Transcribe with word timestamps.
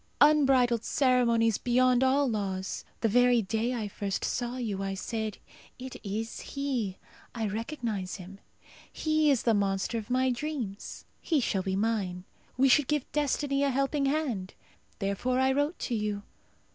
Unbridled 0.19 0.83
ceremonies 0.83 1.59
beyond 1.59 2.03
all 2.03 2.27
laws! 2.27 2.83
The 3.01 3.07
very 3.07 3.43
day 3.43 3.75
I 3.75 3.87
first 3.87 4.25
saw 4.25 4.57
you 4.57 4.81
I 4.81 4.95
said, 4.95 5.37
'It 5.77 5.95
is 6.03 6.39
he!' 6.39 6.97
I 7.35 7.47
recognize 7.47 8.15
him. 8.15 8.39
He 8.91 9.29
is 9.29 9.43
the 9.43 9.53
monster 9.53 9.99
of 9.99 10.09
my 10.09 10.31
dreams. 10.31 11.05
He 11.21 11.39
shall 11.39 11.61
be 11.61 11.75
mine. 11.75 12.23
We 12.57 12.67
should 12.67 12.87
give 12.87 13.11
destiny 13.11 13.61
a 13.61 13.69
helping 13.69 14.07
hand. 14.07 14.55
Therefore 14.97 15.39
I 15.39 15.51
wrote 15.51 15.77
to 15.77 15.93
you. 15.93 16.23